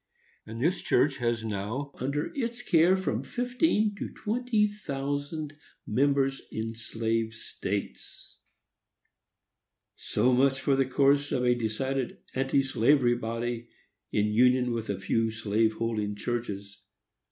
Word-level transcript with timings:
and 0.47 0.59
this 0.59 0.81
church 0.81 1.17
has 1.17 1.43
now 1.43 1.91
under 1.99 2.31
its 2.33 2.63
care 2.63 2.97
from 2.97 3.21
fifteen 3.21 3.93
to 3.95 4.09
twenty 4.11 4.65
thousand 4.65 5.55
members 5.85 6.41
in 6.51 6.73
slave 6.73 7.35
states. 7.35 8.39
So 9.95 10.33
much 10.33 10.59
for 10.59 10.75
the 10.75 10.87
course 10.87 11.31
of 11.31 11.45
a 11.45 11.53
decided 11.53 12.17
anti 12.33 12.63
slavery 12.63 13.13
body 13.15 13.69
in 14.11 14.25
union 14.33 14.71
with 14.71 14.89
a 14.89 14.97
few 14.97 15.29
slave 15.29 15.73
holding 15.73 16.15
churches. 16.15 16.81